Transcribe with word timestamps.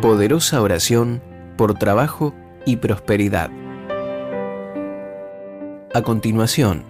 Poderosa 0.00 0.62
oración 0.62 1.20
por 1.56 1.74
trabajo 1.74 2.32
y 2.64 2.76
prosperidad. 2.76 3.50
A 5.92 6.02
continuación, 6.02 6.84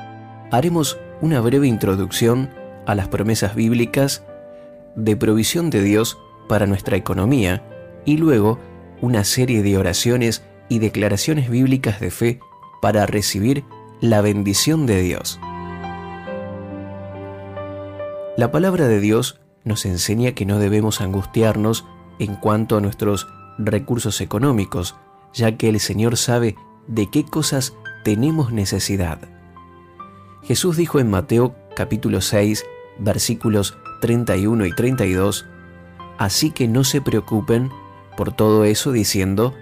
haremos 0.50 0.98
una 1.22 1.40
breve 1.40 1.66
introducción 1.68 2.50
a 2.84 2.94
las 2.94 3.08
promesas 3.08 3.54
bíblicas 3.54 4.24
de 4.94 5.16
provisión 5.16 5.70
de 5.70 5.82
Dios 5.82 6.18
para 6.50 6.66
nuestra 6.66 6.98
economía 6.98 7.64
y 8.04 8.18
luego 8.18 8.58
una 9.00 9.24
serie 9.24 9.62
de 9.62 9.78
oraciones 9.78 10.44
y 10.68 10.78
declaraciones 10.78 11.48
bíblicas 11.48 12.00
de 12.00 12.10
fe 12.10 12.40
para 12.82 13.06
recibir 13.06 13.64
la 14.02 14.20
bendición 14.20 14.84
de 14.84 15.00
Dios. 15.00 15.40
La 18.36 18.50
palabra 18.52 18.86
de 18.86 19.00
Dios 19.00 19.40
nos 19.64 19.86
enseña 19.86 20.32
que 20.32 20.44
no 20.44 20.58
debemos 20.58 21.00
angustiarnos 21.00 21.86
en 22.18 22.34
cuanto 22.36 22.76
a 22.76 22.80
nuestros 22.80 23.28
recursos 23.58 24.20
económicos, 24.20 24.96
ya 25.32 25.56
que 25.56 25.68
el 25.68 25.80
Señor 25.80 26.16
sabe 26.16 26.56
de 26.86 27.10
qué 27.10 27.24
cosas 27.24 27.74
tenemos 28.04 28.52
necesidad. 28.52 29.18
Jesús 30.42 30.76
dijo 30.76 31.00
en 31.00 31.10
Mateo 31.10 31.54
capítulo 31.76 32.20
6, 32.20 32.64
versículos 32.98 33.76
31 34.00 34.66
y 34.66 34.72
32, 34.72 35.46
Así 36.18 36.50
que 36.50 36.66
no 36.66 36.82
se 36.82 37.00
preocupen 37.00 37.70
por 38.16 38.32
todo 38.32 38.64
eso 38.64 38.90
diciendo, 38.90 39.54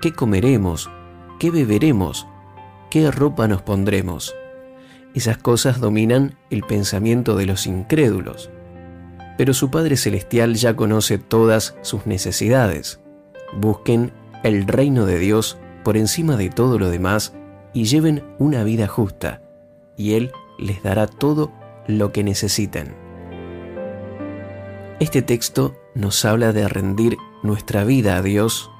¿qué 0.00 0.12
comeremos? 0.12 0.88
¿Qué 1.40 1.50
beberemos? 1.50 2.28
¿Qué 2.90 3.10
ropa 3.10 3.48
nos 3.48 3.62
pondremos? 3.62 4.34
Esas 5.14 5.38
cosas 5.38 5.80
dominan 5.80 6.36
el 6.50 6.62
pensamiento 6.62 7.36
de 7.36 7.46
los 7.46 7.66
incrédulos. 7.66 8.50
Pero 9.40 9.54
su 9.54 9.70
Padre 9.70 9.96
Celestial 9.96 10.54
ya 10.54 10.76
conoce 10.76 11.16
todas 11.16 11.74
sus 11.80 12.04
necesidades. 12.04 13.00
Busquen 13.56 14.12
el 14.42 14.66
reino 14.66 15.06
de 15.06 15.18
Dios 15.18 15.56
por 15.82 15.96
encima 15.96 16.36
de 16.36 16.50
todo 16.50 16.78
lo 16.78 16.90
demás 16.90 17.32
y 17.72 17.84
lleven 17.84 18.22
una 18.38 18.64
vida 18.64 18.86
justa, 18.86 19.40
y 19.96 20.12
Él 20.12 20.30
les 20.58 20.82
dará 20.82 21.06
todo 21.06 21.50
lo 21.86 22.12
que 22.12 22.22
necesiten. 22.22 22.94
Este 24.98 25.22
texto 25.22 25.74
nos 25.94 26.22
habla 26.26 26.52
de 26.52 26.68
rendir 26.68 27.16
nuestra 27.42 27.84
vida 27.84 28.18
a 28.18 28.22
Dios, 28.22 28.70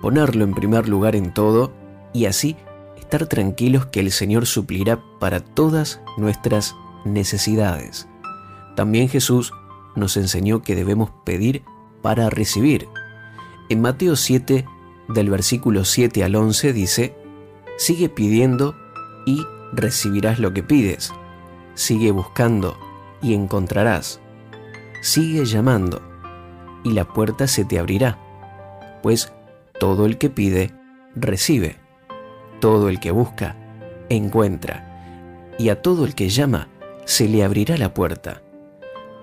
ponerlo 0.00 0.44
en 0.44 0.54
primer 0.54 0.88
lugar 0.88 1.14
en 1.14 1.34
todo 1.34 1.74
y 2.14 2.24
así 2.24 2.56
estar 2.96 3.26
tranquilos 3.26 3.84
que 3.84 4.00
el 4.00 4.10
Señor 4.10 4.46
suplirá 4.46 4.98
para 5.20 5.40
todas 5.40 6.00
nuestras 6.16 6.74
necesidades. 7.04 8.08
También 8.76 9.10
Jesús 9.10 9.52
nos 9.96 10.16
enseñó 10.16 10.62
que 10.62 10.74
debemos 10.74 11.10
pedir 11.24 11.62
para 12.02 12.30
recibir. 12.30 12.88
En 13.68 13.80
Mateo 13.80 14.16
7, 14.16 14.64
del 15.08 15.30
versículo 15.30 15.84
7 15.84 16.22
al 16.24 16.36
11 16.36 16.72
dice, 16.72 17.16
Sigue 17.78 18.08
pidiendo 18.08 18.76
y 19.26 19.44
recibirás 19.72 20.38
lo 20.38 20.52
que 20.52 20.62
pides. 20.62 21.12
Sigue 21.74 22.10
buscando 22.10 22.78
y 23.20 23.34
encontrarás. 23.34 24.20
Sigue 25.02 25.44
llamando 25.44 26.00
y 26.84 26.92
la 26.92 27.04
puerta 27.04 27.46
se 27.46 27.64
te 27.64 27.78
abrirá. 27.78 28.18
Pues 29.02 29.32
todo 29.78 30.06
el 30.06 30.16
que 30.16 30.30
pide, 30.30 30.72
recibe 31.14 31.86
todo 32.60 32.88
el 32.88 33.00
que 33.00 33.10
busca, 33.10 33.56
encuentra, 34.08 35.54
y 35.58 35.68
a 35.68 35.82
todo 35.82 36.04
el 36.04 36.14
que 36.14 36.28
llama, 36.28 36.68
se 37.04 37.28
le 37.28 37.44
abrirá 37.44 37.76
la 37.76 37.94
puerta. 37.94 38.42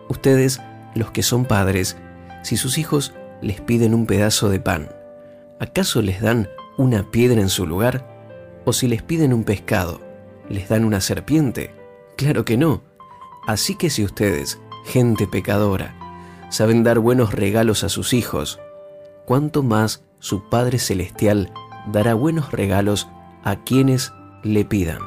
Ustedes, 0.09 0.61
los 0.95 1.11
que 1.11 1.23
son 1.23 1.45
padres, 1.45 1.97
si 2.43 2.57
sus 2.57 2.77
hijos 2.77 3.13
les 3.41 3.61
piden 3.61 3.93
un 3.93 4.05
pedazo 4.05 4.49
de 4.49 4.59
pan, 4.59 4.89
¿acaso 5.59 6.01
les 6.01 6.21
dan 6.21 6.49
una 6.77 7.11
piedra 7.11 7.41
en 7.41 7.49
su 7.49 7.65
lugar? 7.65 8.09
¿O 8.65 8.73
si 8.73 8.87
les 8.87 9.01
piden 9.01 9.33
un 9.33 9.43
pescado, 9.43 10.01
les 10.49 10.69
dan 10.69 10.85
una 10.85 11.01
serpiente? 11.01 11.73
Claro 12.17 12.45
que 12.45 12.57
no. 12.57 12.81
Así 13.47 13.75
que 13.75 13.89
si 13.89 14.03
ustedes, 14.03 14.59
gente 14.85 15.27
pecadora, 15.27 15.95
saben 16.49 16.83
dar 16.83 16.99
buenos 16.99 17.33
regalos 17.33 17.83
a 17.83 17.89
sus 17.89 18.13
hijos, 18.13 18.59
¿cuánto 19.25 19.63
más 19.63 20.03
su 20.19 20.47
Padre 20.49 20.79
Celestial 20.79 21.51
dará 21.87 22.13
buenos 22.13 22.51
regalos 22.51 23.09
a 23.43 23.57
quienes 23.57 24.13
le 24.43 24.65
pidan. 24.65 24.99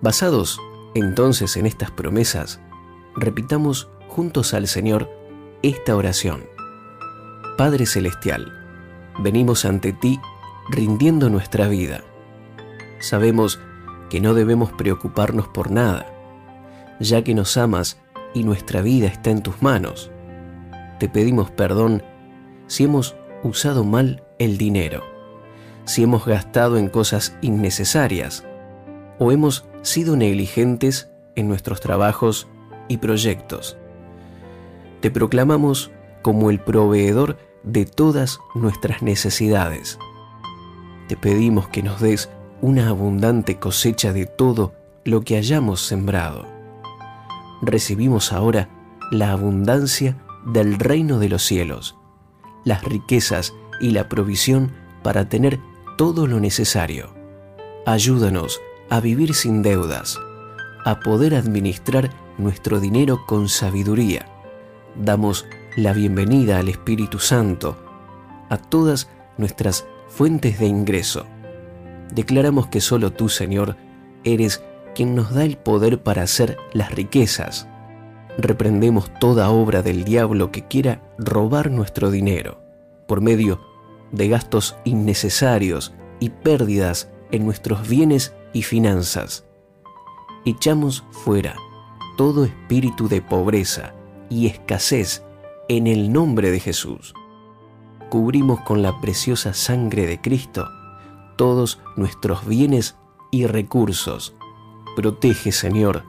Basados 0.00 0.58
entonces 0.94 1.56
en 1.56 1.66
estas 1.66 1.90
promesas, 1.90 2.60
repitamos 3.16 3.90
juntos 4.08 4.54
al 4.54 4.66
Señor 4.66 5.10
esta 5.62 5.96
oración. 5.96 6.44
Padre 7.56 7.86
Celestial, 7.86 8.52
venimos 9.18 9.64
ante 9.64 9.92
ti 9.92 10.20
rindiendo 10.68 11.30
nuestra 11.30 11.68
vida. 11.68 12.02
Sabemos 12.98 13.60
que 14.08 14.20
no 14.20 14.34
debemos 14.34 14.72
preocuparnos 14.72 15.48
por 15.48 15.70
nada, 15.70 16.06
ya 17.00 17.22
que 17.22 17.34
nos 17.34 17.56
amas 17.56 18.00
y 18.34 18.44
nuestra 18.44 18.82
vida 18.82 19.06
está 19.06 19.30
en 19.30 19.42
tus 19.42 19.62
manos. 19.62 20.10
Te 20.98 21.08
pedimos 21.08 21.50
perdón 21.50 22.02
si 22.66 22.84
hemos 22.84 23.16
usado 23.42 23.84
mal 23.84 24.22
el 24.38 24.58
dinero 24.58 25.10
si 25.90 26.04
hemos 26.04 26.24
gastado 26.24 26.78
en 26.78 26.88
cosas 26.88 27.36
innecesarias 27.40 28.44
o 29.18 29.32
hemos 29.32 29.64
sido 29.82 30.16
negligentes 30.16 31.10
en 31.36 31.48
nuestros 31.48 31.80
trabajos 31.80 32.48
y 32.88 32.98
proyectos. 32.98 33.76
Te 35.00 35.10
proclamamos 35.10 35.90
como 36.22 36.50
el 36.50 36.60
proveedor 36.60 37.38
de 37.62 37.86
todas 37.86 38.38
nuestras 38.54 39.02
necesidades. 39.02 39.98
Te 41.08 41.16
pedimos 41.16 41.68
que 41.68 41.82
nos 41.82 42.00
des 42.00 42.30
una 42.60 42.88
abundante 42.88 43.58
cosecha 43.58 44.12
de 44.12 44.26
todo 44.26 44.74
lo 45.04 45.22
que 45.22 45.36
hayamos 45.36 45.80
sembrado. 45.80 46.46
Recibimos 47.62 48.32
ahora 48.32 48.68
la 49.10 49.32
abundancia 49.32 50.16
del 50.46 50.78
reino 50.78 51.18
de 51.18 51.28
los 51.28 51.42
cielos, 51.42 51.96
las 52.64 52.84
riquezas 52.84 53.54
y 53.80 53.90
la 53.90 54.08
provisión 54.08 54.72
para 55.02 55.28
tener 55.28 55.58
todo 55.96 56.26
lo 56.26 56.38
necesario. 56.40 57.14
Ayúdanos 57.86 58.60
a 58.90 59.00
vivir 59.00 59.34
sin 59.34 59.62
deudas, 59.62 60.18
a 60.84 60.98
poder 60.98 61.36
administrar 61.36 62.10
nuestro 62.38 62.80
dinero 62.80 63.24
con 63.26 63.48
sabiduría. 63.48 64.26
Damos 64.96 65.46
la 65.76 65.92
bienvenida 65.92 66.58
al 66.58 66.68
Espíritu 66.68 67.20
Santo 67.20 67.76
a 68.48 68.58
todas 68.58 69.08
nuestras 69.38 69.86
fuentes 70.08 70.58
de 70.58 70.66
ingreso. 70.66 71.24
Declaramos 72.12 72.66
que 72.66 72.80
solo 72.80 73.12
tú, 73.12 73.28
Señor, 73.28 73.76
eres 74.24 74.64
quien 74.96 75.14
nos 75.14 75.32
da 75.32 75.44
el 75.44 75.56
poder 75.56 76.02
para 76.02 76.22
hacer 76.22 76.56
las 76.72 76.90
riquezas. 76.90 77.68
Reprendemos 78.38 79.12
toda 79.20 79.50
obra 79.50 79.82
del 79.82 80.02
diablo 80.02 80.50
que 80.50 80.66
quiera 80.66 81.00
robar 81.16 81.70
nuestro 81.70 82.10
dinero 82.10 82.60
por 83.06 83.20
medio 83.20 83.60
de 84.10 84.28
gastos 84.28 84.76
innecesarios 84.84 85.94
y 86.18 86.30
pérdidas 86.30 87.08
en 87.32 87.44
nuestros 87.44 87.88
bienes 87.88 88.34
y 88.52 88.62
finanzas. 88.62 89.46
Echamos 90.44 91.04
fuera 91.10 91.56
todo 92.16 92.44
espíritu 92.44 93.08
de 93.08 93.22
pobreza 93.22 93.94
y 94.28 94.46
escasez 94.46 95.24
en 95.68 95.86
el 95.86 96.12
nombre 96.12 96.50
de 96.50 96.60
Jesús. 96.60 97.14
Cubrimos 98.10 98.60
con 98.60 98.82
la 98.82 99.00
preciosa 99.00 99.54
sangre 99.54 100.06
de 100.06 100.20
Cristo 100.20 100.68
todos 101.36 101.80
nuestros 101.96 102.46
bienes 102.46 102.96
y 103.30 103.46
recursos. 103.46 104.34
Protege, 104.96 105.52
Señor, 105.52 106.04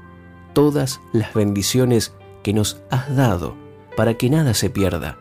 todas 0.54 1.00
las 1.14 1.34
bendiciones 1.34 2.16
que 2.44 2.54
nos 2.54 2.82
has 2.90 3.16
dado 3.16 3.56
para 3.96 4.16
que 4.16 4.30
nada 4.30 4.54
se 4.54 4.70
pierda, 4.70 5.18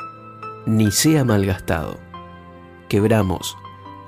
ni 0.67 0.91
sea 0.91 1.25
malgastado 1.25 2.11
quebramos, 2.91 3.57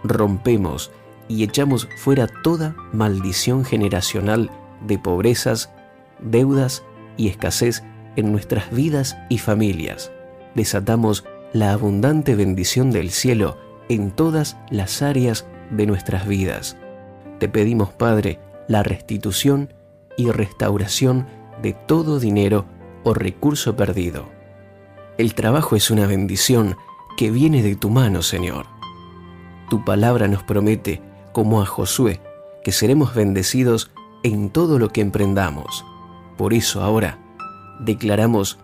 rompemos 0.02 0.90
y 1.28 1.44
echamos 1.44 1.88
fuera 1.96 2.26
toda 2.26 2.74
maldición 2.92 3.64
generacional 3.64 4.50
de 4.86 4.98
pobrezas, 4.98 5.70
deudas 6.20 6.82
y 7.16 7.28
escasez 7.28 7.82
en 8.16 8.32
nuestras 8.32 8.70
vidas 8.70 9.16
y 9.28 9.38
familias. 9.38 10.12
Desatamos 10.54 11.24
la 11.52 11.72
abundante 11.72 12.34
bendición 12.34 12.90
del 12.90 13.10
cielo 13.10 13.58
en 13.88 14.10
todas 14.10 14.56
las 14.70 15.02
áreas 15.02 15.46
de 15.70 15.86
nuestras 15.86 16.26
vidas. 16.26 16.76
Te 17.38 17.48
pedimos, 17.48 17.90
Padre, 17.90 18.38
la 18.68 18.82
restitución 18.82 19.72
y 20.16 20.30
restauración 20.30 21.26
de 21.62 21.72
todo 21.72 22.20
dinero 22.20 22.66
o 23.04 23.14
recurso 23.14 23.76
perdido. 23.76 24.28
El 25.18 25.34
trabajo 25.34 25.76
es 25.76 25.90
una 25.90 26.06
bendición 26.06 26.76
que 27.16 27.30
viene 27.30 27.62
de 27.62 27.76
tu 27.76 27.90
mano, 27.90 28.22
Señor. 28.22 28.66
Tu 29.68 29.84
palabra 29.84 30.28
nos 30.28 30.42
promete, 30.42 31.02
como 31.32 31.62
a 31.62 31.66
Josué, 31.66 32.20
que 32.64 32.72
seremos 32.72 33.14
bendecidos 33.14 33.90
en 34.22 34.50
todo 34.50 34.78
lo 34.78 34.90
que 34.90 35.00
emprendamos. 35.00 35.84
Por 36.36 36.54
eso 36.54 36.82
ahora 36.82 37.18
declaramos 37.80 38.58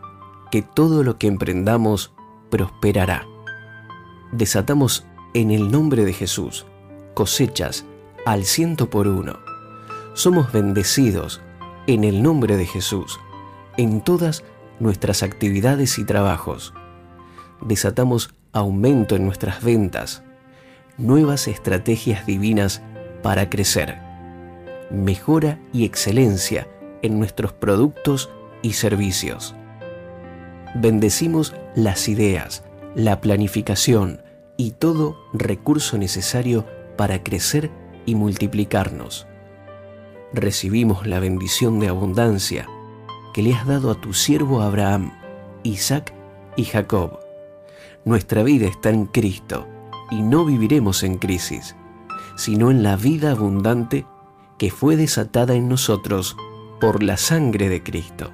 que 0.50 0.62
todo 0.62 1.02
lo 1.02 1.18
que 1.18 1.26
emprendamos 1.26 2.12
prosperará. 2.50 3.26
Desatamos 4.32 5.06
en 5.34 5.50
el 5.50 5.70
nombre 5.70 6.04
de 6.04 6.12
Jesús 6.12 6.66
cosechas 7.14 7.84
al 8.26 8.44
ciento 8.44 8.90
por 8.90 9.08
uno. 9.08 9.40
Somos 10.14 10.52
bendecidos 10.52 11.40
en 11.88 12.04
el 12.04 12.22
nombre 12.22 12.56
de 12.56 12.66
Jesús 12.66 13.18
en 13.76 14.02
todas 14.02 14.44
nuestras 14.78 15.22
actividades 15.22 15.98
y 15.98 16.04
trabajos. 16.04 16.74
Desatamos 17.60 18.30
aumento 18.52 19.16
en 19.16 19.24
nuestras 19.24 19.64
ventas, 19.64 20.22
nuevas 20.98 21.46
estrategias 21.46 22.26
divinas 22.26 22.82
para 23.22 23.48
crecer, 23.48 23.98
mejora 24.90 25.60
y 25.72 25.84
excelencia 25.84 26.66
en 27.02 27.18
nuestros 27.18 27.52
productos 27.52 28.30
y 28.62 28.72
servicios. 28.72 29.54
Bendecimos 30.74 31.54
las 31.76 32.08
ideas, 32.08 32.64
la 32.96 33.20
planificación 33.20 34.22
y 34.56 34.72
todo 34.72 35.16
recurso 35.32 35.98
necesario 35.98 36.66
para 36.96 37.22
crecer 37.22 37.70
y 38.04 38.16
multiplicarnos. 38.16 39.28
Recibimos 40.32 41.06
la 41.06 41.20
bendición 41.20 41.78
de 41.78 41.88
abundancia 41.88 42.66
que 43.32 43.42
le 43.42 43.54
has 43.54 43.66
dado 43.66 43.92
a 43.92 44.00
tu 44.00 44.14
siervo 44.14 44.62
Abraham, 44.62 45.12
Isaac 45.62 46.12
y 46.56 46.64
Jacob. 46.64 47.20
Nuestra 48.04 48.42
vida 48.42 48.66
está 48.66 48.90
en 48.90 49.06
Cristo 49.06 49.66
y 50.10 50.22
no 50.22 50.44
viviremos 50.44 51.02
en 51.02 51.18
crisis, 51.18 51.76
sino 52.36 52.70
en 52.70 52.82
la 52.82 52.96
vida 52.96 53.32
abundante 53.32 54.06
que 54.58 54.70
fue 54.70 54.96
desatada 54.96 55.54
en 55.54 55.68
nosotros 55.68 56.36
por 56.80 57.02
la 57.02 57.16
sangre 57.16 57.68
de 57.68 57.82
Cristo. 57.82 58.30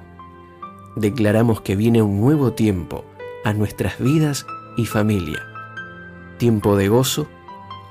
Declaramos 0.95 1.61
que 1.61 1.75
viene 1.75 2.01
un 2.01 2.21
nuevo 2.21 2.53
tiempo 2.53 3.03
a 3.43 3.53
nuestras 3.53 3.99
vidas 3.99 4.45
y 4.77 4.85
familia. 4.85 5.41
Tiempo 6.37 6.75
de 6.77 6.87
gozo, 6.87 7.27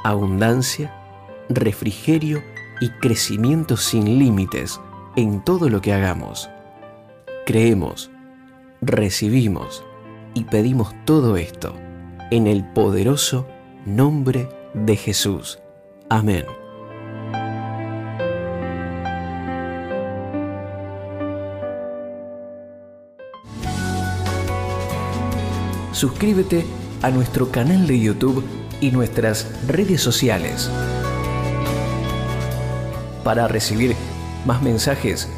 abundancia, 0.02 0.94
refrigerio 1.48 2.42
y 2.80 2.90
crecimiento 2.90 3.76
sin 3.76 4.18
límites 4.18 4.80
en 5.16 5.42
todo 5.42 5.68
lo 5.68 5.80
que 5.80 5.92
hagamos. 5.92 6.50
Creemos, 7.46 8.10
recibimos 8.80 9.84
y 10.34 10.44
pedimos 10.44 10.94
todo 11.04 11.36
esto 11.36 11.74
en 12.30 12.46
el 12.46 12.64
poderoso 12.64 13.46
nombre 13.86 14.48
de 14.74 14.96
Jesús. 14.96 15.58
Amén. 16.08 16.44
Suscríbete 25.92 26.64
a 27.02 27.10
nuestro 27.10 27.50
canal 27.50 27.86
de 27.86 28.00
YouTube 28.00 28.44
y 28.80 28.90
nuestras 28.90 29.46
redes 29.66 30.00
sociales. 30.00 30.70
Para 33.22 33.48
recibir 33.48 33.94
más 34.44 34.60
mensajes, 34.60 35.28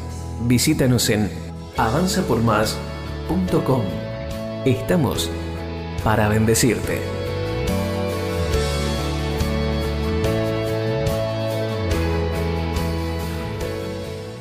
visítanos 0.47 1.09
en 1.09 1.29
avanzapormás.com. 1.77 3.83
Estamos 4.65 5.29
para 6.03 6.27
bendecirte. 6.27 7.16